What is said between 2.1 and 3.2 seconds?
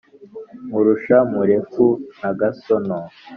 na gasono